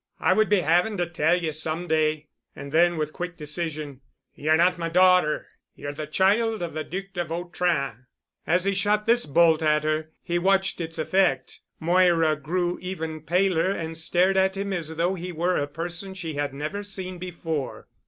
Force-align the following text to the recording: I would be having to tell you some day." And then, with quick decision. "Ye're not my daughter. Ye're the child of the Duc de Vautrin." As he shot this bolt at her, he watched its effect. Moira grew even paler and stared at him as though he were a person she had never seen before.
I 0.19 0.33
would 0.33 0.49
be 0.49 0.61
having 0.61 0.97
to 0.97 1.05
tell 1.05 1.35
you 1.39 1.51
some 1.51 1.87
day." 1.87 2.25
And 2.55 2.71
then, 2.71 2.97
with 2.97 3.13
quick 3.13 3.37
decision. 3.37 4.01
"Ye're 4.33 4.57
not 4.57 4.79
my 4.79 4.89
daughter. 4.89 5.45
Ye're 5.75 5.93
the 5.93 6.07
child 6.07 6.63
of 6.63 6.73
the 6.73 6.83
Duc 6.83 7.13
de 7.13 7.23
Vautrin." 7.23 8.07
As 8.47 8.63
he 8.63 8.73
shot 8.73 9.05
this 9.05 9.27
bolt 9.27 9.61
at 9.61 9.83
her, 9.83 10.09
he 10.23 10.39
watched 10.39 10.81
its 10.81 10.97
effect. 10.97 11.59
Moira 11.79 12.35
grew 12.35 12.79
even 12.81 13.21
paler 13.21 13.69
and 13.69 13.95
stared 13.95 14.37
at 14.37 14.57
him 14.57 14.73
as 14.73 14.95
though 14.95 15.13
he 15.13 15.31
were 15.31 15.57
a 15.57 15.67
person 15.67 16.15
she 16.15 16.33
had 16.33 16.51
never 16.51 16.81
seen 16.81 17.19
before. 17.19 17.87